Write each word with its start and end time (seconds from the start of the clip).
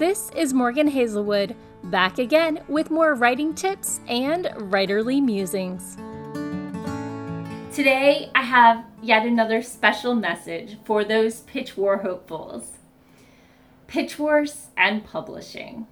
This 0.00 0.30
is 0.34 0.54
Morgan 0.54 0.88
Hazelwood, 0.88 1.54
back 1.84 2.16
again 2.16 2.62
with 2.68 2.90
more 2.90 3.12
writing 3.14 3.54
tips 3.54 4.00
and 4.08 4.46
writerly 4.56 5.22
musings. 5.22 5.98
Today, 7.70 8.30
I 8.34 8.40
have 8.40 8.86
yet 9.02 9.26
another 9.26 9.60
special 9.60 10.14
message 10.14 10.78
for 10.86 11.04
those 11.04 11.40
pitch 11.40 11.76
war 11.76 11.98
hopefuls. 11.98 12.78
Pitch 13.88 14.18
wars 14.18 14.68
and 14.74 15.04
publishing. 15.04 15.86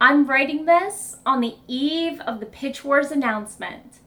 I'm 0.00 0.26
writing 0.26 0.64
this 0.64 1.18
on 1.24 1.40
the 1.40 1.54
eve 1.68 2.20
of 2.22 2.40
the 2.40 2.46
Pitch 2.46 2.82
Wars 2.82 3.12
announcement. 3.12 4.00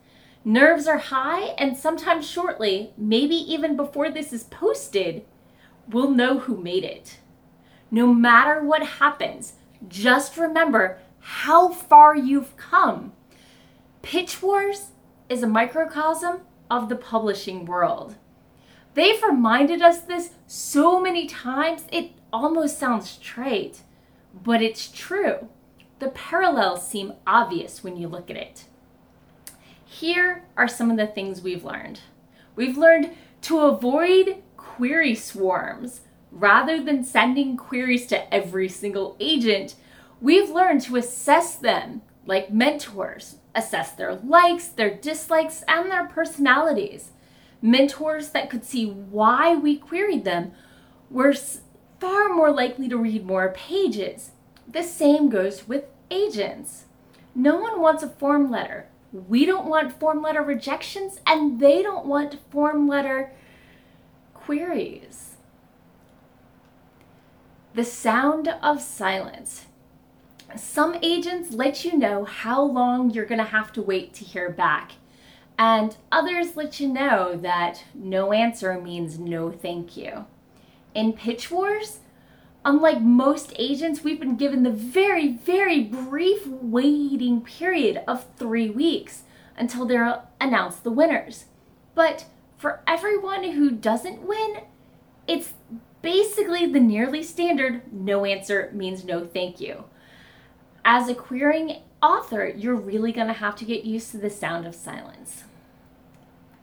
Nerves 0.44 0.86
are 0.86 0.98
high, 0.98 1.54
and 1.58 1.78
sometimes 1.78 2.30
shortly, 2.30 2.92
maybe 2.98 3.36
even 3.36 3.78
before 3.78 4.10
this 4.10 4.34
is 4.34 4.44
posted, 4.44 5.24
we'll 5.88 6.12
know 6.12 6.40
who 6.40 6.58
made 6.58 6.84
it. 6.84 7.20
No 7.92 8.14
matter 8.14 8.64
what 8.64 8.84
happens, 8.84 9.54
just 9.88 10.38
remember 10.38 11.00
how 11.20 11.70
far 11.70 12.16
you've 12.16 12.56
come. 12.58 13.14
Pitch 14.02 14.42
Wars 14.42 14.92
is 15.28 15.44
a 15.44 15.48
microcosm 15.48 16.42
of 16.70 16.90
the 16.90 16.96
publishing 16.96 17.66
world. 17.66 18.16
They've 18.94 19.22
reminded 19.24 19.82
us 19.82 20.02
this 20.02 20.32
so 20.48 21.00
many 21.00 21.28
times, 21.28 21.84
it 21.92 22.12
almost 22.34 22.78
sounds 22.78 23.18
trite, 23.18 23.82
but 24.44 24.62
it's 24.62 24.92
true. 24.92 25.50
The 26.00 26.10
parallels 26.10 26.88
seem 26.88 27.14
obvious 27.28 27.84
when 27.84 27.98
you 27.98 28.08
look 28.08 28.30
at 28.30 28.38
it. 28.38 28.66
Here 29.86 30.44
are 30.56 30.68
some 30.68 30.92
of 30.92 30.98
the 30.98 31.08
things 31.08 31.42
we've 31.42 31.66
learned. 31.66 32.02
We've 32.56 32.78
learned 32.78 33.12
to 33.44 33.60
avoid 33.62 34.44
query 34.56 35.16
swarms. 35.16 36.02
Rather 36.32 36.82
than 36.82 37.04
sending 37.04 37.58
queries 37.58 38.06
to 38.08 38.34
every 38.34 38.70
single 38.70 39.16
agent, 39.20 39.76
we've 40.22 40.50
learned 40.50 40.82
to 40.82 40.96
assess 40.96 41.56
them 41.56 42.02
like 42.26 42.52
mentors, 42.52 43.38
assess 43.56 43.92
their 43.92 44.16
likes, 44.16 44.68
their 44.68 44.94
dislikes, 44.94 45.64
and 45.68 45.90
their 45.90 46.08
personalities. 46.08 47.12
Mentors 47.62 48.30
that 48.30 48.50
could 48.50 48.64
see 48.64 48.86
why 48.86 49.56
we 49.56 49.76
queried 49.76 50.24
them 50.24 50.52
were 51.10 51.34
far 52.00 52.30
more 52.30 52.52
likely 52.52 52.88
to 52.88 52.98
read 52.98 53.26
more 53.26 53.50
pages. 53.50 54.32
The 54.68 54.84
same 54.84 55.30
goes 55.30 55.68
with 55.68 55.86
agents. 56.12 56.86
No 57.34 57.58
one 57.58 57.82
wants 57.82 58.04
a 58.04 58.10
form 58.10 58.52
letter. 58.52 58.88
We 59.12 59.46
don't 59.46 59.66
want 59.66 60.00
form 60.00 60.22
letter 60.22 60.44
rejections, 60.44 61.20
and 61.26 61.60
they 61.60 61.82
don't 61.82 62.06
want 62.06 62.38
form 62.52 62.88
letter 62.88 63.32
queries. 64.36 65.29
The 67.80 67.86
sound 67.86 68.50
of 68.62 68.82
silence. 68.82 69.68
Some 70.58 70.98
agents 71.02 71.54
let 71.54 71.86
you 71.86 71.98
know 71.98 72.26
how 72.26 72.62
long 72.62 73.10
you're 73.10 73.24
going 73.24 73.40
to 73.40 73.46
have 73.46 73.72
to 73.72 73.82
wait 73.82 74.14
to 74.16 74.26
hear 74.26 74.50
back, 74.50 74.96
and 75.58 75.96
others 76.12 76.58
let 76.58 76.82
you 76.82 76.90
know 76.90 77.38
that 77.38 77.86
no 77.94 78.34
answer 78.34 78.78
means 78.82 79.18
no 79.18 79.50
thank 79.50 79.96
you. 79.96 80.26
In 80.94 81.14
Pitch 81.14 81.50
Wars, 81.50 82.00
unlike 82.66 83.00
most 83.00 83.54
agents, 83.58 84.04
we've 84.04 84.20
been 84.20 84.36
given 84.36 84.64
the 84.64 84.72
very, 84.72 85.30
very 85.30 85.80
brief 85.82 86.46
waiting 86.48 87.40
period 87.40 88.04
of 88.06 88.26
three 88.36 88.70
weeks 88.70 89.22
until 89.56 89.86
they're 89.86 90.24
announced 90.42 90.84
the 90.84 90.92
winners. 90.92 91.46
But 91.96 92.26
for 92.58 92.82
everyone 92.86 93.52
who 93.52 93.72
doesn't 93.72 94.28
win, 94.28 94.64
it's 95.30 95.54
basically 96.02 96.66
the 96.66 96.80
nearly 96.80 97.24
standard 97.24 97.82
no 97.92 98.26
answer 98.26 98.70
means 98.74 99.04
no 99.04 99.26
thank 99.26 99.60
you. 99.60 99.86
As 100.86 101.08
a 101.08 101.16
querying 101.16 101.82
author, 102.02 102.48
you're 102.48 102.76
really 102.76 103.12
going 103.12 103.28
to 103.28 103.34
have 103.34 103.56
to 103.58 103.66
get 103.66 103.84
used 103.84 104.12
to 104.12 104.18
the 104.18 104.30
sound 104.30 104.66
of 104.66 104.76
silence. 104.76 105.44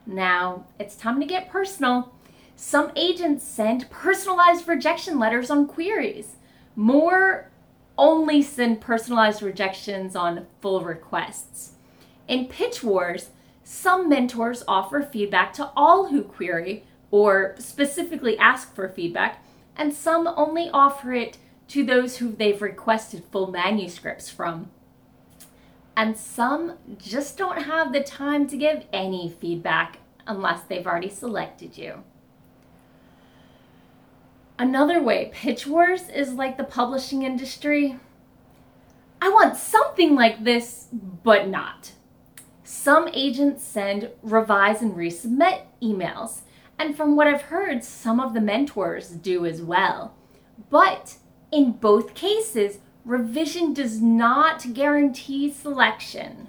Now, 0.06 0.66
it's 0.78 0.96
time 0.96 1.20
to 1.20 1.26
get 1.26 1.50
personal. 1.50 2.14
Some 2.54 2.92
agents 2.96 3.44
send 3.44 3.90
personalized 3.90 4.66
rejection 4.66 5.18
letters 5.18 5.50
on 5.50 5.66
queries. 5.66 6.36
More 6.74 7.50
only 7.98 8.42
send 8.42 8.80
personalized 8.80 9.42
rejections 9.42 10.14
on 10.14 10.46
full 10.60 10.82
requests. 10.82 11.72
In 12.28 12.46
Pitch 12.46 12.82
Wars, 12.82 13.30
some 13.64 14.08
mentors 14.08 14.62
offer 14.68 15.02
feedback 15.02 15.52
to 15.54 15.70
all 15.76 16.08
who 16.08 16.22
query 16.22 16.84
or 17.16 17.54
specifically 17.58 18.36
ask 18.36 18.74
for 18.74 18.90
feedback, 18.90 19.42
and 19.74 19.94
some 19.94 20.28
only 20.36 20.68
offer 20.70 21.14
it 21.14 21.38
to 21.66 21.82
those 21.82 22.18
who 22.18 22.30
they've 22.30 22.60
requested 22.60 23.24
full 23.32 23.50
manuscripts 23.50 24.28
from. 24.28 24.68
And 25.96 26.18
some 26.18 26.74
just 26.98 27.38
don't 27.38 27.62
have 27.62 27.94
the 27.94 28.02
time 28.02 28.46
to 28.48 28.56
give 28.58 28.84
any 28.92 29.34
feedback 29.40 30.00
unless 30.26 30.60
they've 30.64 30.86
already 30.86 31.08
selected 31.08 31.78
you. 31.78 32.04
Another 34.58 35.02
way 35.02 35.30
Pitch 35.32 35.66
Wars 35.66 36.10
is 36.10 36.34
like 36.34 36.58
the 36.58 36.64
publishing 36.64 37.22
industry. 37.22 37.98
I 39.22 39.30
want 39.30 39.56
something 39.56 40.14
like 40.14 40.44
this, 40.44 40.88
but 40.92 41.48
not. 41.48 41.92
Some 42.62 43.08
agents 43.14 43.64
send 43.64 44.10
revise 44.22 44.82
and 44.82 44.94
resubmit 44.94 45.62
emails, 45.80 46.40
and 46.78 46.96
from 46.96 47.16
what 47.16 47.26
I've 47.26 47.42
heard, 47.42 47.84
some 47.84 48.20
of 48.20 48.34
the 48.34 48.40
mentors 48.40 49.10
do 49.10 49.46
as 49.46 49.62
well. 49.62 50.14
But 50.70 51.16
in 51.50 51.72
both 51.72 52.14
cases, 52.14 52.78
revision 53.04 53.72
does 53.72 54.02
not 54.02 54.74
guarantee 54.74 55.52
selection. 55.52 56.48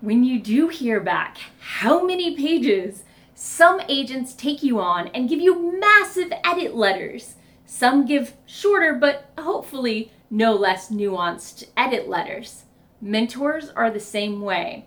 When 0.00 0.24
you 0.24 0.38
do 0.38 0.68
hear 0.68 1.00
back 1.00 1.38
how 1.58 2.04
many 2.04 2.36
pages, 2.36 3.04
some 3.34 3.80
agents 3.88 4.34
take 4.34 4.62
you 4.62 4.78
on 4.78 5.08
and 5.08 5.28
give 5.28 5.40
you 5.40 5.78
massive 5.80 6.32
edit 6.44 6.74
letters. 6.74 7.36
Some 7.64 8.04
give 8.04 8.34
shorter 8.44 8.94
but 8.94 9.30
hopefully 9.38 10.12
no 10.30 10.52
less 10.54 10.90
nuanced 10.90 11.68
edit 11.76 12.08
letters. 12.08 12.64
Mentors 13.00 13.70
are 13.70 13.90
the 13.90 14.00
same 14.00 14.42
way. 14.42 14.86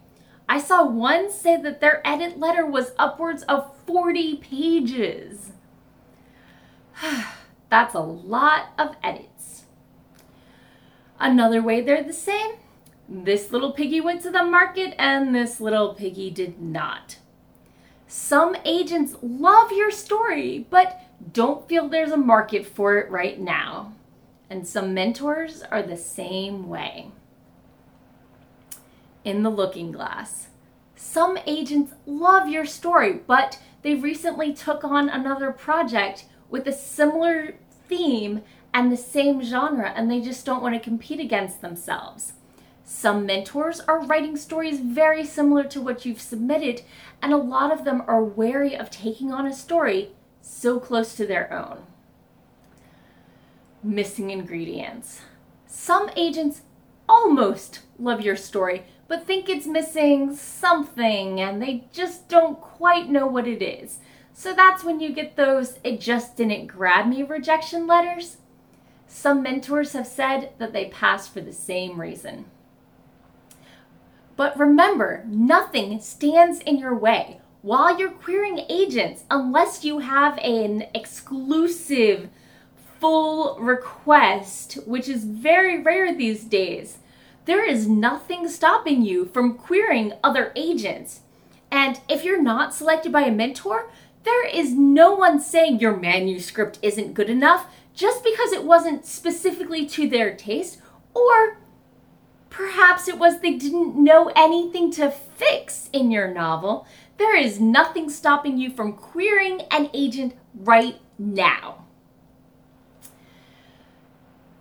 I 0.49 0.59
saw 0.59 0.85
one 0.85 1.31
say 1.31 1.61
that 1.61 1.81
their 1.81 2.05
edit 2.07 2.39
letter 2.39 2.65
was 2.65 2.93
upwards 2.97 3.43
of 3.43 3.75
40 3.85 4.37
pages. 4.37 5.51
That's 7.69 7.93
a 7.93 7.99
lot 7.99 8.69
of 8.77 8.95
edits. 9.03 9.65
Another 11.19 11.61
way 11.61 11.81
they're 11.81 12.03
the 12.03 12.13
same 12.13 12.51
this 13.09 13.51
little 13.51 13.71
piggy 13.71 14.01
went 14.01 14.21
to 14.23 14.29
the 14.29 14.43
market 14.43 14.93
and 14.99 15.33
this 15.33 15.61
little 15.61 15.93
piggy 15.93 16.29
did 16.29 16.61
not. 16.61 17.17
Some 18.07 18.55
agents 18.65 19.15
love 19.21 19.71
your 19.71 19.91
story, 19.91 20.65
but 20.69 21.01
don't 21.33 21.67
feel 21.67 21.87
there's 21.87 22.11
a 22.11 22.17
market 22.17 22.65
for 22.65 22.97
it 22.97 23.09
right 23.09 23.39
now. 23.39 23.93
And 24.49 24.67
some 24.67 24.93
mentors 24.93 25.61
are 25.63 25.81
the 25.81 25.97
same 25.97 26.67
way 26.69 27.11
in 29.27 29.43
the 29.43 29.49
looking 29.49 29.91
glass. 29.91 30.47
Some 30.95 31.37
agents 31.45 31.93
love 32.05 32.47
your 32.47 32.65
story, 32.65 33.19
but 33.27 33.59
they 33.81 33.93
recently 33.93 34.53
took 34.53 34.85
on 34.85 35.09
another 35.09 35.51
project 35.51 36.25
with 36.49 36.65
a 36.65 36.71
similar 36.71 37.55
theme 37.89 38.41
and 38.73 38.89
the 38.89 38.97
same 38.97 39.43
genre, 39.43 39.91
and 39.93 40.09
they 40.09 40.21
just 40.21 40.45
don't 40.45 40.63
want 40.63 40.75
to 40.75 40.79
compete 40.79 41.19
against 41.19 41.61
themselves. 41.61 42.33
Some 42.85 43.25
mentors 43.25 43.81
are 43.81 44.05
writing 44.05 44.37
stories 44.37 44.79
very 44.79 45.25
similar 45.25 45.65
to 45.65 45.81
what 45.81 46.05
you've 46.05 46.21
submitted, 46.21 46.83
and 47.21 47.33
a 47.33 47.37
lot 47.37 47.73
of 47.73 47.83
them 47.83 48.03
are 48.07 48.23
wary 48.23 48.77
of 48.77 48.89
taking 48.89 49.33
on 49.33 49.45
a 49.45 49.53
story 49.53 50.11
so 50.41 50.79
close 50.79 51.15
to 51.15 51.27
their 51.27 51.51
own. 51.51 51.79
Missing 53.83 54.29
ingredients. 54.29 55.19
Some 55.65 56.09
agents 56.15 56.61
almost 57.09 57.81
love 57.99 58.21
your 58.21 58.37
story, 58.37 58.83
but 59.07 59.25
think 59.25 59.47
it's 59.47 59.65
missing 59.65 60.35
something 60.35 61.39
and 61.39 61.61
they 61.61 61.85
just 61.93 62.27
don't 62.27 62.59
quite 62.59 63.09
know 63.09 63.25
what 63.25 63.47
it 63.47 63.61
is. 63.61 63.99
So 64.33 64.53
that's 64.53 64.83
when 64.83 64.99
you 64.99 65.13
get 65.13 65.35
those 65.35 65.79
it 65.83 65.99
just 65.99 66.35
didn't 66.35 66.67
grab 66.67 67.07
me 67.07 67.23
rejection 67.23 67.87
letters. 67.87 68.37
Some 69.07 69.41
mentors 69.41 69.93
have 69.93 70.07
said 70.07 70.51
that 70.57 70.73
they 70.73 70.89
pass 70.89 71.27
for 71.27 71.41
the 71.41 71.53
same 71.53 71.99
reason. 71.99 72.45
But 74.35 74.59
remember, 74.59 75.23
nothing 75.27 75.99
stands 76.01 76.59
in 76.59 76.77
your 76.77 76.95
way 76.95 77.39
while 77.61 77.97
you're 77.97 78.11
querying 78.11 78.65
agents 78.69 79.23
unless 79.31 79.83
you 79.83 79.99
have 79.99 80.37
an 80.39 80.85
exclusive 80.93 82.29
full 82.99 83.57
request, 83.59 84.75
which 84.85 85.09
is 85.09 85.23
very 85.23 85.81
rare 85.81 86.15
these 86.15 86.43
days 86.43 86.99
there 87.47 87.65
is 87.65 87.87
nothing 87.87 88.47
stopping 88.49 89.01
you 89.01 89.25
from 89.25 89.57
querying 89.57 90.11
other 90.21 90.51
agents. 90.55 91.21
And 91.71 91.99
if 92.09 92.25
you're 92.25 92.41
not 92.41 92.75
selected 92.75 93.11
by 93.13 93.21
a 93.21 93.31
mentor, 93.31 93.89
there 94.23 94.45
is 94.45 94.73
no 94.73 95.15
one 95.15 95.39
saying 95.39 95.79
your 95.79 95.95
manuscript 95.95 96.77
isn't 96.81 97.13
good 97.13 97.29
enough 97.29 97.67
just 97.95 98.21
because 98.21 98.51
it 98.51 98.65
wasn't 98.65 99.05
specifically 99.05 99.85
to 99.87 100.09
their 100.09 100.35
taste, 100.35 100.81
or 101.13 101.57
perhaps 102.49 103.07
it 103.07 103.17
was 103.17 103.39
they 103.39 103.53
didn't 103.53 103.95
know 103.95 104.29
anything 104.35 104.91
to 104.91 105.09
fix 105.09 105.89
in 105.93 106.11
your 106.11 106.31
novel, 106.31 106.85
there 107.17 107.35
is 107.35 107.61
nothing 107.61 108.09
stopping 108.09 108.57
you 108.57 108.69
from 108.69 108.91
querying 108.91 109.61
an 109.71 109.89
agent 109.93 110.35
right 110.53 110.99
now. 111.17 111.85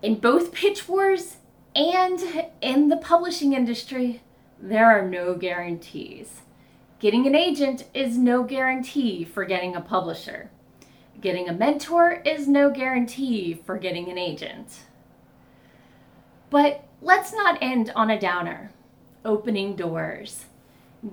In 0.01 0.15
both 0.15 0.53
pitch 0.53 0.87
wars 0.87 1.37
and 1.77 2.49
in 2.59 2.89
the 2.89 2.97
publishing 2.97 3.53
industry, 3.53 4.23
there 4.59 4.87
are 4.87 5.07
no 5.07 5.35
guarantees. 5.35 6.41
Getting 6.99 7.27
an 7.27 7.35
agent 7.35 7.85
is 7.93 8.17
no 8.17 8.41
guarantee 8.41 9.23
for 9.23 9.45
getting 9.45 9.75
a 9.75 9.81
publisher. 9.81 10.49
Getting 11.21 11.47
a 11.47 11.53
mentor 11.53 12.23
is 12.25 12.47
no 12.47 12.71
guarantee 12.71 13.61
for 13.63 13.77
getting 13.77 14.09
an 14.09 14.17
agent. 14.17 14.79
But 16.49 16.83
let's 16.99 17.31
not 17.31 17.59
end 17.61 17.91
on 17.95 18.09
a 18.09 18.19
downer. 18.19 18.71
Opening 19.23 19.75
doors. 19.75 20.45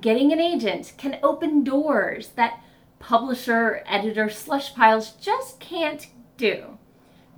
Getting 0.00 0.32
an 0.32 0.40
agent 0.40 0.94
can 0.96 1.18
open 1.22 1.62
doors 1.62 2.28
that 2.36 2.62
publisher, 2.98 3.84
editor 3.86 4.30
slush 4.30 4.74
piles 4.74 5.10
just 5.20 5.60
can't 5.60 6.06
do. 6.38 6.78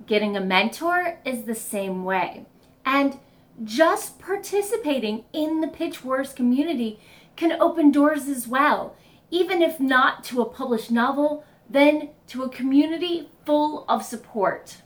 Getting 0.05 0.37
a 0.37 0.41
mentor 0.41 1.19
is 1.25 1.43
the 1.43 1.55
same 1.55 2.05
way. 2.05 2.45
And 2.87 3.19
just 3.65 4.17
participating 4.17 5.25
in 5.33 5.59
the 5.59 5.67
Pitch 5.67 6.05
Wars 6.05 6.31
community 6.31 7.01
can 7.35 7.61
open 7.61 7.91
doors 7.91 8.29
as 8.29 8.47
well, 8.47 8.95
even 9.29 9.61
if 9.61 9.77
not 9.77 10.23
to 10.23 10.41
a 10.41 10.45
published 10.45 10.89
novel, 10.89 11.43
then 11.69 12.11
to 12.27 12.43
a 12.43 12.49
community 12.49 13.29
full 13.45 13.83
of 13.89 14.05
support. 14.05 14.77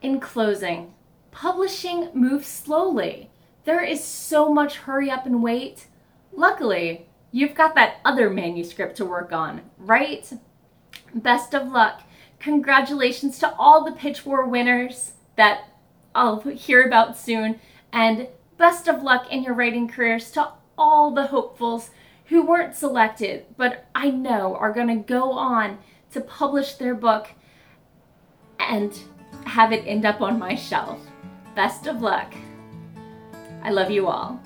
In 0.00 0.20
closing, 0.20 0.94
publishing 1.32 2.08
moves 2.14 2.46
slowly. 2.46 3.30
There 3.64 3.82
is 3.82 4.04
so 4.04 4.54
much 4.54 4.76
hurry 4.76 5.10
up 5.10 5.26
and 5.26 5.42
wait. 5.42 5.88
Luckily, 6.32 7.08
you've 7.32 7.56
got 7.56 7.74
that 7.74 7.96
other 8.04 8.30
manuscript 8.30 8.96
to 8.98 9.04
work 9.04 9.32
on, 9.32 9.62
right? 9.76 10.32
Best 11.12 11.52
of 11.52 11.72
luck. 11.72 12.02
Congratulations 12.38 13.40
to 13.40 13.52
all 13.56 13.84
the 13.84 13.90
Pitch 13.90 14.24
War 14.24 14.46
winners 14.46 15.14
that 15.36 15.64
I'll 16.14 16.40
hear 16.40 16.84
about 16.84 17.18
soon. 17.18 17.60
And 17.92 18.28
best 18.56 18.88
of 18.88 19.02
luck 19.02 19.30
in 19.30 19.42
your 19.42 19.54
writing 19.54 19.88
careers 19.88 20.30
to 20.32 20.50
all 20.76 21.10
the 21.12 21.26
hopefuls 21.28 21.90
who 22.26 22.44
weren't 22.44 22.74
selected, 22.74 23.46
but 23.56 23.86
I 23.94 24.10
know 24.10 24.56
are 24.56 24.72
going 24.72 24.88
to 24.88 24.94
go 24.94 25.32
on 25.32 25.78
to 26.12 26.20
publish 26.20 26.74
their 26.74 26.94
book 26.94 27.28
and 28.58 28.96
have 29.44 29.72
it 29.72 29.86
end 29.86 30.04
up 30.06 30.20
on 30.20 30.38
my 30.38 30.54
shelf. 30.54 31.00
Best 31.54 31.86
of 31.86 32.00
luck. 32.00 32.34
I 33.62 33.70
love 33.70 33.90
you 33.90 34.06
all. 34.06 34.40